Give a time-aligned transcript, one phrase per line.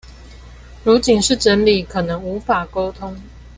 [0.83, 3.15] 如僅是整理可能無法溝通